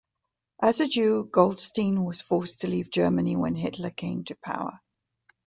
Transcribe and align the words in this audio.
As 0.59 0.79
a 0.79 0.87
Jew, 0.87 1.25
Goldstein 1.31 2.03
was 2.03 2.21
forced 2.21 2.61
to 2.61 2.67
leave 2.67 2.89
Germany 2.89 3.35
when 3.35 3.53
Hitler 3.53 3.91
came 3.91 4.23
to 4.23 4.35
power. 4.35 4.81